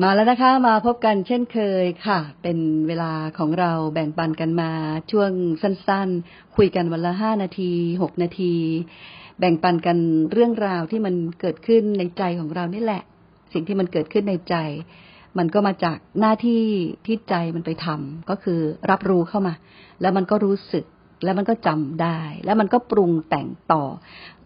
[0.00, 4.70] มาแล้วนะคะ มาพบกันเช่นเคยค่ะ เป็นเวลาของเราแบ่งปันกันมา
[5.10, 5.30] ช่วง
[5.62, 7.72] สั้นๆ คุยกันวันละห้านาที
[8.02, 8.54] หกนาที
[9.38, 9.98] แบ่งปันกัน
[10.32, 13.02] เรื่องราวที่มันเกิดขึ้นในใจของเรานี่แหละ
[13.52, 14.56] สิ่งที่มันเกิดขึ้นในใจ
[15.38, 16.62] มันก็มาจากหน้าที่
[17.06, 19.54] ที่ใจมันไปทำก็คือรับรู้เข้ามา
[20.00, 20.84] แล้วมันก็รู้สึก
[21.24, 23.82] แล้วมันก็จำได้ แล้วมันก็ปรุงแต่งต่อ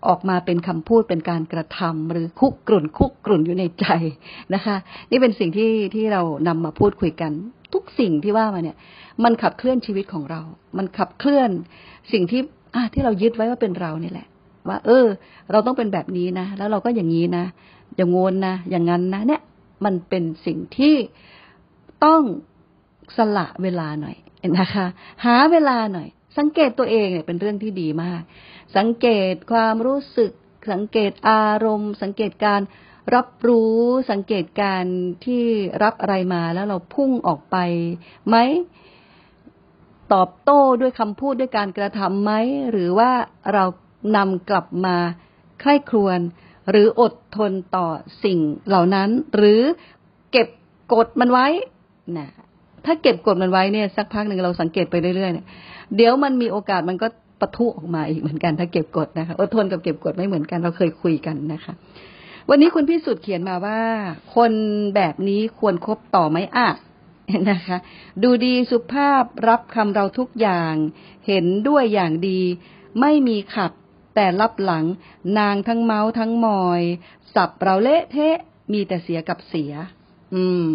[0.09, 3.87] ออกมาเป็นคำพูดเป็นการกระทำหรือคุกกรุ่นคุกกรุ่นอยู่ในใจ
[4.55, 4.77] นะคะ
[5.11, 7.33] นี่เป็นสิ่งที่ที่เรานำมาพูดคุยกัน
[7.75, 8.77] ทุกสิ่งที่ว่ามาเนี่ย
[9.25, 10.41] มันขับเคลื่อนชีวิตของเรา
[10.79, 11.51] มันขับเคลื่อน
[12.13, 12.41] สิ่งที่
[12.75, 14.29] อะที่เรายึดไว้ว่าเป็นเรานี่แหละ
[14.69, 15.07] ว่า เออ
[15.53, 17.45] เราต้องเป็นแบบนี้นะแล้วเราก็อย่างนี้นะ
[17.97, 19.43] อย่างงนนะอย่างนั้นนะ เนี่ย
[19.85, 20.95] มันเป็นสิ่งที่
[22.05, 22.23] ต้อง
[23.17, 24.17] สละเวลาหน่อย
[24.59, 24.87] นะคะ
[25.25, 28.23] หาเวลาหน่อย สังเกตตัวเองเนี่ยเป็นเรื่องที่ดีมาก
[28.77, 30.33] สังเกตความรู้สึก
[30.73, 32.61] สังเกตอารมณ์ สังเกตการ
[33.15, 33.77] รับรู้
[34.11, 34.85] สังเกตการ
[35.25, 35.45] ที่
[35.83, 37.57] รับอะไรมาแล้วเราพุ่งออกไป
[38.29, 38.37] ไหม
[40.13, 42.33] ตอบโต้ด้วยคำพูดด้วยการกระทำไหม
[42.71, 43.11] หรือว่า
[43.53, 43.65] เรา
[44.17, 44.97] นำกลับมา
[45.61, 46.21] ใคร่ครวญ
[46.71, 47.89] หรืออดทนต่อ
[48.25, 49.61] สิ่งเหล่านั้น หรือ
[50.33, 50.49] เก็บ
[50.93, 51.47] กดมันไว้
[52.19, 52.29] นะ
[52.87, 55.47] ถ้าเก็บกดมันไว้เนี่ยสักพักหนึ่งเราสังเกตไปเรื่อยๆเนี่ย
[55.97, 57.07] เดี๋ยวมันมีโอกาสมันก็
[57.41, 61.73] ปะทุออกมาอีกเหมือนกัน ถ้าเก็บกดนะคะอดทนกับเก็บกดไม่เหมือนกันเราเคยคุยกันนะคะ
[62.51, 63.81] วันนี้คุณพิสุทธิ์เขียนมาว่า
[64.37, 64.53] คน
[64.97, 66.69] แบบนี้ควรครบต่อไหมอะ
[67.51, 67.77] นะคะ
[68.23, 70.75] ดูดีสุภาพรับคำเราทุกอย่าง
[71.27, 72.41] เห็นด้วยอย่างดี
[73.01, 73.73] ไม่มีขัด
[74.15, 74.85] แต่รับหลัง
[75.39, 76.83] นางทั้งเมาทั้งมอย
[77.35, 78.39] สับเราเละเทะ
[78.73, 79.73] มีแต่เสียกับเสีย
[80.35, 80.71] อืม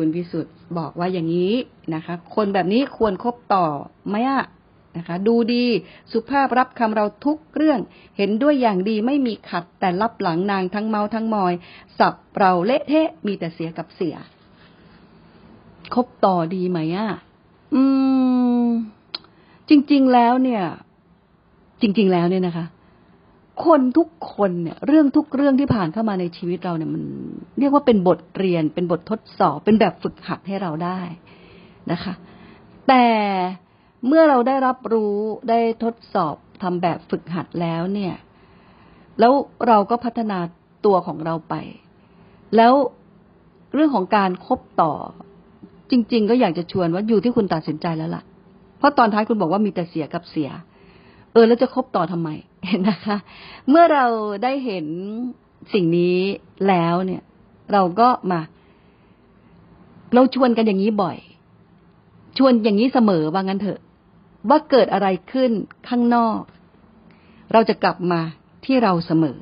[0.00, 1.52] คุณพิสุทธิ์บอกว่าอย่างนี้
[1.94, 3.66] นะคะ คนแบบนี้ควรครบต่อ
[4.08, 4.44] ไหมอะ
[4.96, 5.64] นะคะ ดูดี
[6.12, 7.80] สุภาพรับคำเราทุกเรื่อง
[8.16, 11.52] เห็นด้วยอย่างดีไม่มีขัดแต่รับหลังนางทั้งเมาทั้งมอย
[11.98, 14.16] สับเราเละเทะมีแต่เสียกับเสีย
[15.94, 17.08] คบต่อดีไหมอะ
[17.74, 17.82] อื
[18.64, 18.66] ม
[19.68, 20.62] จริง ๆ แล้วเนี่ย
[21.80, 22.66] จริง ๆ แล้วเนี่ยนะคะ
[23.66, 27.02] คนทุกคนเนี่ยเรื่องทุกเรื่องที่ผ่านเข้ามาในชีวิตเราเนี่ยมัน
[27.58, 31.00] เรียกว่าเป็นบทเรียน เป็นบททดสอบ เป็นแบบฝึกหัดให้เราได้
[31.90, 32.14] นะคะ
[32.88, 33.06] แต่
[34.06, 35.16] เมื่อเราได้รับรู้
[35.48, 38.14] ได้ทดสอบทำแบบฝึกหัดแล้วเนี่ย
[39.20, 39.32] แล้ว
[39.66, 40.38] เราก็พัฒนา
[40.84, 41.54] ตัวของเราไป
[42.56, 42.72] แล้ว
[43.74, 44.92] เรื่องของการคบต่อ
[45.90, 48.22] จริง ๆ ก็อยากจะชวนว่าอยู่ที่คุณตัดสินใจแล้วล่ะ
[48.78, 50.50] เพราะตอนท้ายคุณบอกว่ามีแต่เสียกับเสีย
[51.32, 52.28] เออแล้วจะคบต่อทำไม
[52.88, 53.16] นะคะ
[53.68, 54.06] เมื่อเรา
[54.42, 54.86] ได้เห็น
[55.72, 56.18] สิ่งนี้
[56.68, 57.22] แล้วเนี่ย
[57.72, 58.40] เราก็มา
[60.14, 61.18] เราชวนกันอย่างนี้บ่อย
[62.38, 63.80] ชวนอย่างนี้เสมอว่างั้นเถอะ
[64.48, 65.50] ว่าเกิดอะไรขึ้น
[65.88, 66.40] ข้างนอก
[67.52, 68.20] เราจะกลับมา
[68.64, 69.38] ที่เราเสมอ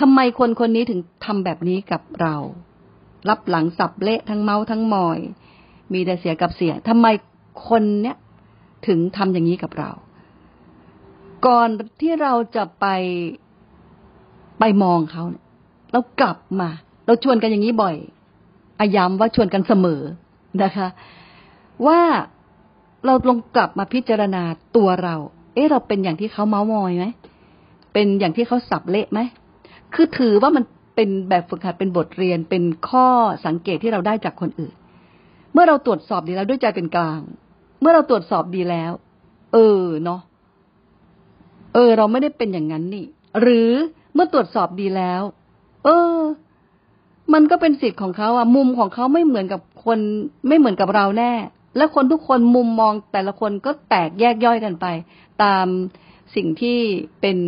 [0.00, 2.36] ทำไมคนคนนี้ถึงทำแบบนี้กับเรา
[3.28, 5.18] รับหลังสับเละทั้งเมาทั้งมอย
[5.92, 7.06] มีแต่เสียกับเสียทำไม
[7.68, 8.16] คนเนี้ย
[8.86, 9.90] ถึงทำอย่างนี้กับเรา
[11.46, 11.68] ก่อน
[12.00, 12.86] ที่เราจะไป
[14.58, 15.44] ไปมองเขาเนี่ย
[15.92, 16.68] เรากลับมา
[17.06, 17.96] เราชวนกันอย่างนี้บ่อย
[18.78, 20.02] อาย้ำว่าชวนกันเสมอ
[20.62, 20.88] นะคะ
[21.86, 22.00] ว่า
[23.06, 24.42] เราลงกลับมาพิจารณา
[24.76, 25.16] ตัวเรา
[25.54, 27.06] เอ๊ะเราเป็นอย่างที่เขาเมามอยไหม
[27.92, 29.20] เป็นอย่างที่เขาสับเละไหม
[29.94, 30.64] คือถือว่ามัน
[30.94, 33.06] เป็นแบบฝึกหัดเป็นบทเรียนเป็นข้อ
[33.46, 34.74] สังเกตที่เราได้จากคนอื่น
[35.52, 37.20] เมื่อเราตรวจสอบดีแล้วด้วยใจเป็นกลาง
[37.80, 38.92] เมื่อเราตรวจสอบดีแล้ว
[39.52, 40.20] เออเนาะ
[41.74, 43.04] เออ เราไม่ได้เป็นอย่างนั้นนี่
[43.40, 43.70] หรือ
[44.14, 45.22] เมื่อตรวจสอบดีแล้ว
[45.84, 46.18] เออ
[47.32, 49.98] มันก็เป็นสิทธิ์ของเขาอะมุมของเขาไม่เหมือนกับคน
[50.48, 51.32] ไม่เหมือนกับเราแน่
[51.76, 54.86] และคนทุกคนมุมมองแต่ละคนก็แตกแยกย่อยกันไป
[55.42, 55.66] ตาม
[56.34, 56.78] สิ่งที่
[57.20, 57.38] เป็น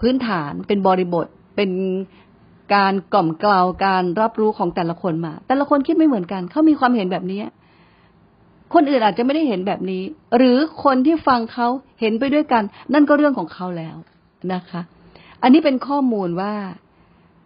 [0.00, 1.26] พื้นฐานเป็นบริบท
[1.56, 1.70] เป็น
[2.74, 7.40] การกล่อมกล่าวการรับรู้ของแต่ละคนมา แต่ละคนคิดไม่เหมือนกันเขามีความเห็นแบบนี้
[8.74, 10.02] คนอื่นอาจจะไม่ได้เห็นแบบนี้
[10.36, 11.68] หรือคนที่ฟังเขา
[12.00, 12.62] เห็นไปด้วยกัน
[12.92, 13.96] นั่นก็เรื่องของเขาแล้ว
[14.52, 14.80] นะคะ
[15.42, 16.54] อันนี้เป็นข้อมูลว่า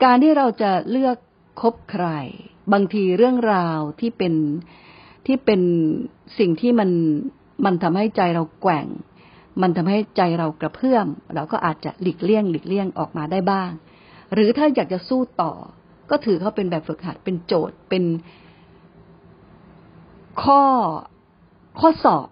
[0.04, 1.16] การที่เราจะเลือก
[1.60, 2.06] คบใคร
[2.72, 4.34] บางทีเรื่องราวที่เป็น
[5.26, 5.60] ที่เป็น
[6.38, 6.90] สิ่งที่มัน
[7.64, 8.86] มันทำให้ใจเราแกว่ง
[9.62, 13.70] มันทำให้ใจเรากระเพื่อม เราก็อาจจะหลีกเลี่ยง หลีกเลี่ยงออกมาได้บ้าง
[14.34, 15.52] หรือถ้าอยากจะสู้ต่อ
[16.10, 18.04] ก็ถือเขาเป็นแบบฝึกหัดเป็นโจทย์เป็น
[20.42, 20.62] ข้อ
[21.80, 22.26] ข้อสอบ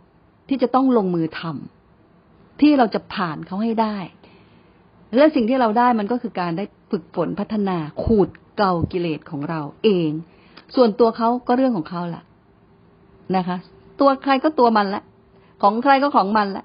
[0.48, 3.96] ที่จะต้องลงมือทำที่เราจะผ่านเขาให้ได้
[5.16, 10.10] และสิ่งที่เราได้มันก็คือการได้ฝึกฝนพัฒนาขูดเกากิเลสของเราเอง
[10.74, 12.24] ส่วนตัวเขาก็เรื่องของเขาแหละ
[13.36, 13.56] นะคะ
[14.00, 15.02] ตัวใครก็ตัวมันละ
[15.62, 16.64] ของใครก็ของมันละ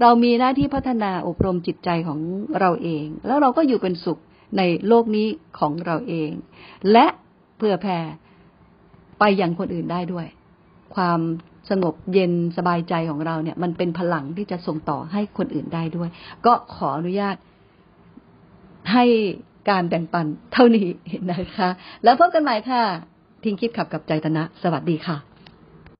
[0.00, 2.20] เรามีหน้าที่พัฒนาอบรมจิตใจของ
[2.60, 4.18] เราเอง แล้วเราก็อยู่เป็นสุข
[4.56, 5.26] ในโลกนี้
[5.58, 6.30] ของเราเอง
[6.92, 7.06] และ
[7.58, 7.98] เพื่อแผ่
[9.18, 10.26] ไปยังคนอื่นได้ด้วย
[10.94, 11.20] ความ
[11.70, 16.08] สงบเย็นสบายใจของเราเนี่ย มันเป็นพลังที่จะส่งต่อให้คนอื่นได้ด้วย
[16.46, 17.36] ก็ขออนุญาต
[18.92, 19.04] ให้
[19.70, 20.88] การแบ่งปันเท่านี้
[21.30, 21.68] นะคะ
[22.04, 22.82] แล้วพบกันใหม่ค่ะ
[23.44, 25.35] ทิ้งคิดขับกับใจตนะ สวัสดีค่ะ